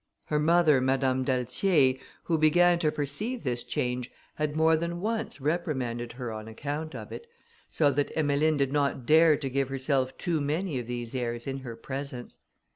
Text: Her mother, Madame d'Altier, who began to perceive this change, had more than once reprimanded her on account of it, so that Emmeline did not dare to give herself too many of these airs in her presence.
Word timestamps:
Her 0.25 0.39
mother, 0.39 0.81
Madame 0.81 1.23
d'Altier, 1.23 1.99
who 2.23 2.39
began 2.39 2.79
to 2.79 2.91
perceive 2.91 3.43
this 3.43 3.63
change, 3.63 4.11
had 4.33 4.55
more 4.55 4.75
than 4.75 4.99
once 4.99 5.39
reprimanded 5.39 6.13
her 6.13 6.31
on 6.31 6.47
account 6.47 6.95
of 6.95 7.11
it, 7.11 7.27
so 7.69 7.91
that 7.91 8.11
Emmeline 8.15 8.57
did 8.57 8.73
not 8.73 9.05
dare 9.05 9.37
to 9.37 9.47
give 9.47 9.69
herself 9.69 10.17
too 10.17 10.41
many 10.41 10.79
of 10.79 10.87
these 10.87 11.13
airs 11.13 11.45
in 11.45 11.59
her 11.59 11.75
presence. 11.75 12.39